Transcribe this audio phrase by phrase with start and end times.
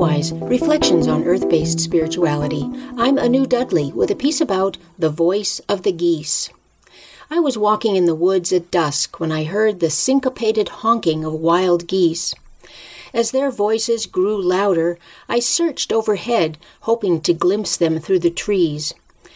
[0.00, 2.66] Earthwise, Reflections on Earth Based Spirituality.
[2.96, 6.48] I'm Anu Dudley with a piece about the voice of the geese.
[7.30, 11.34] I was walking in the woods at dusk when I heard the syncopated honking of
[11.34, 12.34] wild geese.
[13.12, 14.98] As their voices grew louder,
[15.28, 18.94] I searched overhead, hoping to glimpse them through the trees.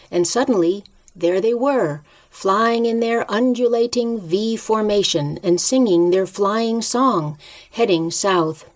[0.09, 0.83] And suddenly,
[1.15, 2.01] there they were,
[2.31, 7.37] flying in their undulating V formation and singing their flying song,
[7.69, 8.67] heading south.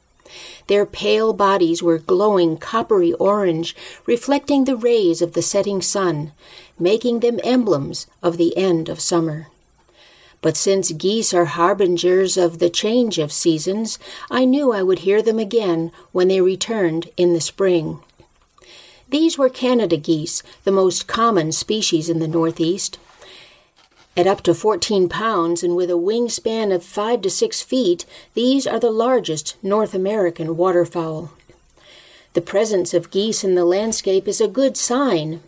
[0.69, 6.31] Their pale bodies were glowing coppery orange, reflecting the rays of the setting sun,
[6.77, 9.47] making them emblems of the end of summer.
[10.43, 13.97] But since geese are harbingers of the change of seasons,
[14.29, 18.01] I knew I would hear them again when they returned in the spring.
[19.09, 22.99] These were Canada geese, the most common species in the Northeast.
[24.19, 28.67] At up to 14 pounds and with a wingspan of 5 to 6 feet, these
[28.67, 31.31] are the largest North American waterfowl.
[32.33, 35.39] The presence of geese in the landscape is a good sign,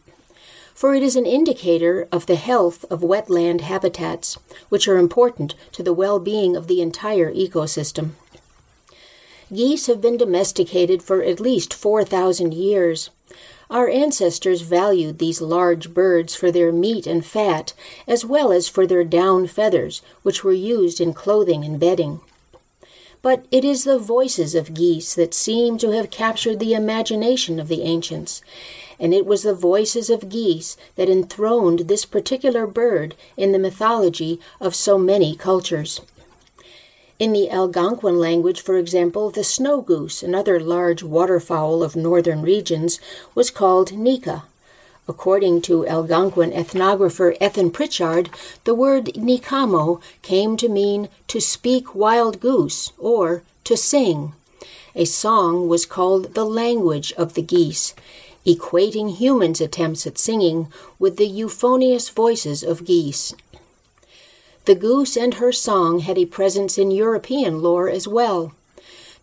[0.74, 4.38] for it is an indicator of the health of wetland habitats,
[4.70, 8.12] which are important to the well being of the entire ecosystem.
[9.54, 13.10] Geese have been domesticated for at least 4,000 years.
[13.70, 17.74] Our ancestors valued these large birds for their meat and fat,
[18.08, 22.20] as well as for their down feathers, which were used in clothing and bedding.
[23.22, 27.68] But it is the voices of geese that seem to have captured the imagination of
[27.68, 28.42] the ancients,
[29.00, 34.40] and it was the voices of geese that enthroned this particular bird in the mythology
[34.60, 36.02] of so many cultures.
[37.22, 43.00] In the Algonquin language, for example, the snow goose, another large waterfowl of northern regions,
[43.36, 44.46] was called Nika.
[45.08, 48.32] According to Algonquin ethnographer Evan Pritchard,
[48.64, 54.34] the word Nikamo came to mean to speak wild goose or to sing.
[54.96, 57.94] A song was called the language of the geese,
[58.48, 63.36] equating humans' attempts at singing with the euphonious voices of geese.
[64.66, 68.54] The goose and her song had a presence in European lore as well.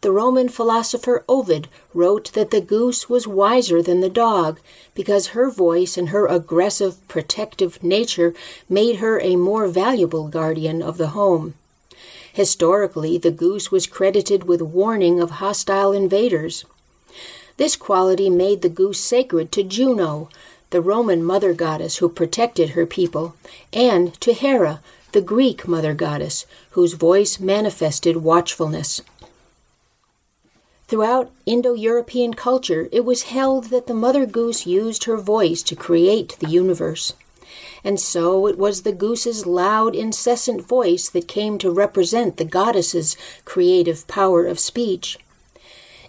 [0.00, 4.60] The Roman philosopher Ovid wrote that the goose was wiser than the dog
[4.94, 8.34] because her voice and her aggressive, protective nature
[8.68, 11.54] made her a more valuable guardian of the home.
[12.32, 16.64] Historically, the goose was credited with warning of hostile invaders.
[17.56, 20.28] This quality made the goose sacred to Juno,
[20.70, 23.34] the Roman mother goddess who protected her people,
[23.72, 24.80] and to Hera,
[25.12, 29.00] the Greek mother goddess, whose voice manifested watchfulness.
[30.88, 35.76] Throughout Indo European culture, it was held that the mother goose used her voice to
[35.76, 37.12] create the universe.
[37.84, 43.16] And so it was the goose's loud, incessant voice that came to represent the goddess's
[43.44, 45.18] creative power of speech.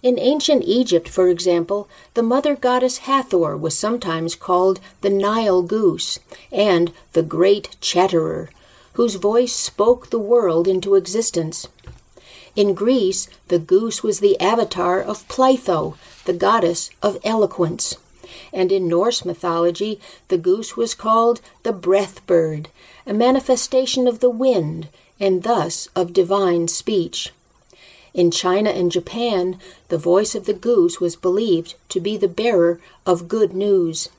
[0.01, 6.19] In ancient Egypt, for example, the mother goddess Hathor was sometimes called the Nile goose
[6.53, 8.49] and the great chatterer,
[8.93, 11.67] whose voice spoke the world into existence.
[12.55, 15.95] In Greece, the goose was the avatar of Peitho,
[16.25, 17.95] the goddess of eloquence.
[18.51, 22.69] And in Norse mythology, the goose was called the breath bird,
[23.05, 24.89] a manifestation of the wind,
[25.19, 27.31] and thus of divine speech.
[28.13, 32.79] In China and Japan, the voice of the goose was believed to be the bearer
[33.05, 34.09] of good news.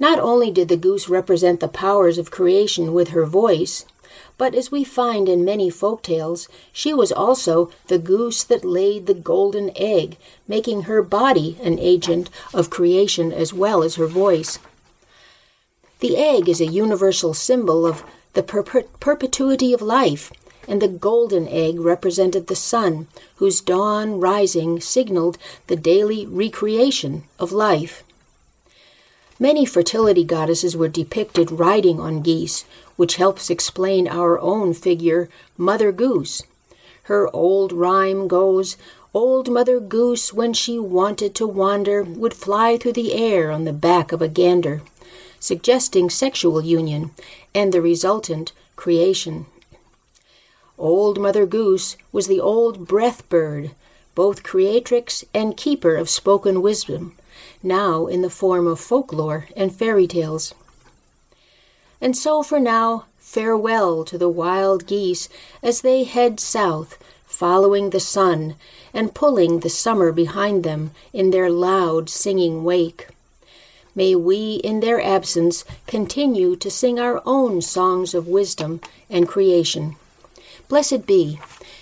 [0.00, 3.84] Not only did the goose represent the powers of creation with her voice,
[4.38, 9.06] but as we find in many folk tales, she was also the goose that laid
[9.06, 10.16] the golden egg,
[10.48, 14.58] making her body an agent of creation as well as her voice.
[15.98, 20.32] The egg is a universal symbol of the per- perpetuity of life,
[20.66, 23.06] and the golden egg represented the sun,
[23.36, 25.36] whose dawn rising signaled
[25.66, 28.02] the daily recreation of life.
[29.42, 32.66] Many fertility goddesses were depicted riding on geese,
[32.96, 36.42] which helps explain our own figure, Mother Goose.
[37.04, 38.76] Her old rhyme goes,
[39.14, 43.72] Old Mother Goose, when she wanted to wander, would fly through the air on the
[43.72, 44.82] back of a gander,
[45.40, 47.12] suggesting sexual union
[47.54, 49.46] and the resultant creation.
[50.76, 53.70] Old Mother Goose was the old breath bird,
[54.14, 57.16] both creatrix and keeper of spoken wisdom,
[57.62, 60.54] now in the form of folklore and fairy tales.
[62.00, 65.28] And so for now, farewell to the wild geese
[65.62, 68.56] as they head south, following the sun
[68.92, 73.08] and pulling the summer behind them in their loud singing wake.
[73.94, 79.96] May we, in their absence, continue to sing our own songs of wisdom and creation.
[80.68, 81.40] Blessed be